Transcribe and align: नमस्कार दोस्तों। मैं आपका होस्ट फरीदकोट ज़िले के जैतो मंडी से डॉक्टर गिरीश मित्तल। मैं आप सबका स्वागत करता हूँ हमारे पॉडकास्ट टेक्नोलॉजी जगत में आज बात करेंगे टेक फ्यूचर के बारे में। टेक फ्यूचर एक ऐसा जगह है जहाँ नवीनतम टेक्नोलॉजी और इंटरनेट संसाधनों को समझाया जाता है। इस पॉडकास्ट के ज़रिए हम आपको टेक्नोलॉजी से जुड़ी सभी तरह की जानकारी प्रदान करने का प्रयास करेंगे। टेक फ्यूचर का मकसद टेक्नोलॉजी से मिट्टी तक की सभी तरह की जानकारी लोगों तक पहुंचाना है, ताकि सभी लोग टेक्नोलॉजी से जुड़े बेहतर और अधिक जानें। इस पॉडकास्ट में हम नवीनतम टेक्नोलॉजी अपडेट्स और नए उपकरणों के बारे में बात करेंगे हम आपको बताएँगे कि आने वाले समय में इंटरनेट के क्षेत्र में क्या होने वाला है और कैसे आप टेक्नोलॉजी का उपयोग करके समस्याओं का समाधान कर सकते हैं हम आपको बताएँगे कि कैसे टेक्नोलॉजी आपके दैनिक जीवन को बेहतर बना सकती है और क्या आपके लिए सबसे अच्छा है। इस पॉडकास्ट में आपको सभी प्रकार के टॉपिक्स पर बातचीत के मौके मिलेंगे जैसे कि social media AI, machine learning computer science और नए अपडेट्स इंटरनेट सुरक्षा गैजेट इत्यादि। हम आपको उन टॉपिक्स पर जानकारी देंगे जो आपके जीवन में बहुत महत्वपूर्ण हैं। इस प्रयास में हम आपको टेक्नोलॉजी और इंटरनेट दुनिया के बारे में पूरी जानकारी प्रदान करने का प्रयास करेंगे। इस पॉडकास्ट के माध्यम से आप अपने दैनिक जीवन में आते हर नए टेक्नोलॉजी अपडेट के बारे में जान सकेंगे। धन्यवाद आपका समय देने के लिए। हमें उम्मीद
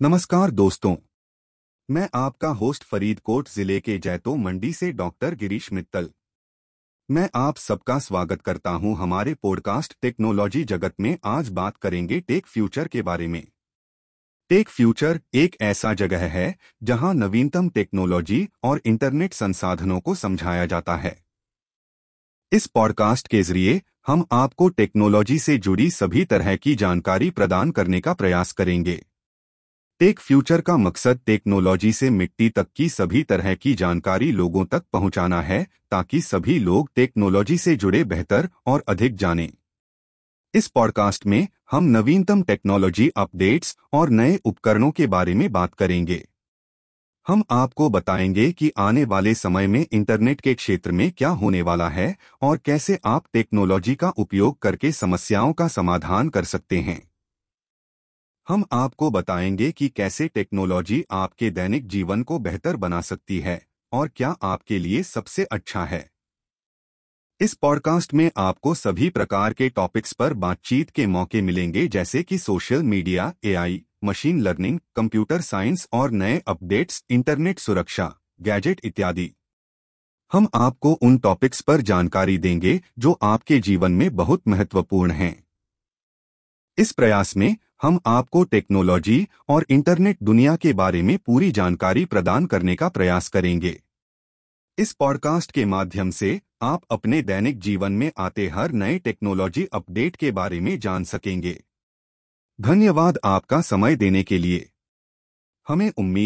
नमस्कार 0.00 0.50
दोस्तों। 0.50 0.94
मैं 1.88 2.08
आपका 2.14 2.48
होस्ट 2.48 2.82
फरीदकोट 2.84 3.48
ज़िले 3.48 3.78
के 3.80 3.96
जैतो 3.98 4.34
मंडी 4.36 4.72
से 4.72 4.90
डॉक्टर 4.92 5.34
गिरीश 5.34 5.72
मित्तल। 5.72 6.10
मैं 7.08 7.28
आप 7.34 7.56
सबका 7.56 7.98
स्वागत 7.98 8.42
करता 8.42 8.70
हूँ 8.70 8.94
हमारे 8.96 9.34
पॉडकास्ट 9.34 9.96
टेक्नोलॉजी 10.02 10.64
जगत 10.64 10.94
में 11.00 11.16
आज 11.24 11.48
बात 11.48 11.76
करेंगे 11.76 12.20
टेक 12.20 12.46
फ्यूचर 12.46 12.88
के 12.88 13.02
बारे 13.02 13.26
में। 13.26 13.42
टेक 14.50 14.68
फ्यूचर 14.68 15.20
एक 15.34 15.56
ऐसा 15.60 15.94
जगह 15.94 16.26
है 16.28 16.54
जहाँ 16.82 17.14
नवीनतम 17.14 17.68
टेक्नोलॉजी 17.70 18.46
और 18.64 18.82
इंटरनेट 18.86 19.32
संसाधनों 19.32 20.00
को 20.00 20.14
समझाया 20.14 20.66
जाता 20.66 20.96
है। 20.96 21.16
इस 22.52 22.66
पॉडकास्ट 22.66 23.28
के 23.28 23.42
ज़रिए 23.42 23.80
हम 24.06 24.26
आपको 24.32 24.68
टेक्नोलॉजी 24.68 25.38
से 25.38 25.58
जुड़ी 25.58 25.90
सभी 25.90 26.24
तरह 26.24 26.56
की 26.56 26.74
जानकारी 26.74 27.30
प्रदान 27.30 27.70
करने 27.70 28.00
का 28.00 28.14
प्रयास 28.14 28.52
करेंगे। 28.52 29.02
टेक 30.00 30.20
फ्यूचर 30.20 30.60
का 30.60 30.76
मकसद 30.76 31.20
टेक्नोलॉजी 31.26 31.92
से 31.92 32.10
मिट्टी 32.10 32.48
तक 32.48 32.66
की 32.76 32.88
सभी 32.88 33.22
तरह 33.22 33.54
की 33.54 33.74
जानकारी 33.74 34.32
लोगों 34.32 34.64
तक 34.64 34.82
पहुंचाना 34.92 35.40
है, 35.42 35.66
ताकि 35.90 36.20
सभी 36.20 36.58
लोग 36.58 36.90
टेक्नोलॉजी 36.96 37.58
से 37.58 37.76
जुड़े 37.76 38.04
बेहतर 38.04 38.48
और 38.66 38.84
अधिक 38.88 39.16
जानें। 39.16 39.52
इस 40.54 40.68
पॉडकास्ट 40.68 41.26
में 41.26 41.48
हम 41.70 41.84
नवीनतम 41.84 42.42
टेक्नोलॉजी 42.42 43.08
अपडेट्स 43.08 43.76
और 43.92 44.10
नए 44.10 44.38
उपकरणों 44.44 44.90
के 44.90 45.06
बारे 45.06 45.34
में 45.34 45.52
बात 45.52 45.74
करेंगे 45.74 46.28
हम 47.28 47.44
आपको 47.50 47.90
बताएँगे 47.90 48.52
कि 48.52 48.72
आने 48.78 49.04
वाले 49.04 49.34
समय 49.34 49.66
में 49.66 49.86
इंटरनेट 49.92 50.40
के 50.40 50.54
क्षेत्र 50.54 50.92
में 50.92 51.12
क्या 51.12 51.28
होने 51.28 51.62
वाला 51.62 51.88
है 51.88 52.16
और 52.42 52.56
कैसे 52.56 52.98
आप 53.04 53.24
टेक्नोलॉजी 53.32 53.94
का 53.94 54.10
उपयोग 54.10 54.58
करके 54.58 54.92
समस्याओं 54.92 55.52
का 55.52 55.68
समाधान 55.68 56.28
कर 56.28 56.44
सकते 56.44 56.78
हैं 56.78 57.05
हम 58.48 58.64
आपको 58.72 59.10
बताएँगे 59.10 59.72
कि 59.72 59.88
कैसे 59.88 60.28
टेक्नोलॉजी 60.28 61.04
आपके 61.10 61.50
दैनिक 61.50 61.86
जीवन 61.86 62.22
को 62.22 62.38
बेहतर 62.38 62.76
बना 62.76 63.00
सकती 63.00 63.38
है 63.38 63.66
और 63.92 64.08
क्या 64.08 64.36
आपके 64.42 64.78
लिए 64.78 65.02
सबसे 65.02 65.44
अच्छा 65.44 65.84
है। 65.84 66.10
इस 67.40 67.54
पॉडकास्ट 67.54 68.14
में 68.14 68.30
आपको 68.36 68.74
सभी 68.74 69.10
प्रकार 69.10 69.52
के 69.52 69.68
टॉपिक्स 69.68 70.12
पर 70.12 70.34
बातचीत 70.34 70.90
के 70.90 71.06
मौके 71.06 71.42
मिलेंगे 71.42 71.88
जैसे 71.88 72.22
कि 72.22 72.38
social 72.38 72.82
media 72.82 73.32
AI, 73.44 73.82
machine 74.04 74.40
learning 74.40 74.80
computer 74.96 75.40
science 75.40 75.88
और 75.92 76.10
नए 76.10 76.42
अपडेट्स 76.48 77.04
इंटरनेट 77.10 77.58
सुरक्षा 77.58 78.14
गैजेट 78.40 78.80
इत्यादि। 78.84 79.32
हम 80.32 80.48
आपको 80.54 80.92
उन 80.92 81.18
टॉपिक्स 81.18 81.60
पर 81.60 81.80
जानकारी 81.80 82.38
देंगे 82.38 82.80
जो 82.98 83.18
आपके 83.22 83.58
जीवन 83.60 83.92
में 83.92 84.16
बहुत 84.16 84.48
महत्वपूर्ण 84.48 85.10
हैं। 85.10 85.46
इस 86.78 86.92
प्रयास 86.92 87.36
में 87.36 87.56
हम 87.82 88.00
आपको 88.06 88.44
टेक्नोलॉजी 88.44 89.28
और 89.48 89.66
इंटरनेट 89.70 90.18
दुनिया 90.22 90.56
के 90.56 90.72
बारे 90.72 91.02
में 91.02 91.18
पूरी 91.18 91.52
जानकारी 91.52 92.04
प्रदान 92.04 92.46
करने 92.46 92.76
का 92.76 92.88
प्रयास 92.88 93.28
करेंगे। 93.28 93.82
इस 94.78 94.92
पॉडकास्ट 94.92 95.52
के 95.52 95.64
माध्यम 95.64 96.10
से 96.10 96.40
आप 96.62 96.82
अपने 96.90 97.22
दैनिक 97.22 97.58
जीवन 97.58 97.92
में 97.92 98.12
आते 98.18 98.48
हर 98.48 98.72
नए 98.72 98.98
टेक्नोलॉजी 98.98 99.64
अपडेट 99.64 100.16
के 100.16 100.30
बारे 100.30 100.60
में 100.60 100.78
जान 100.78 101.04
सकेंगे। 101.04 101.64
धन्यवाद 102.60 103.18
आपका 103.24 103.60
समय 103.60 103.96
देने 103.96 104.22
के 104.22 104.38
लिए। 104.38 104.70
हमें 105.68 105.92
उम्मीद 105.96 106.24